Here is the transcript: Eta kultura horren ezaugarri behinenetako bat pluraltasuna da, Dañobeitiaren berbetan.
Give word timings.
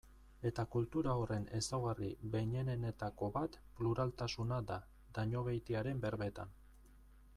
Eta 0.49 0.63
kultura 0.75 1.11
horren 1.23 1.43
ezaugarri 1.59 2.09
behinenetako 2.35 3.29
bat 3.35 3.59
pluraltasuna 3.81 4.61
da, 4.73 4.79
Dañobeitiaren 5.19 6.03
berbetan. 6.09 6.61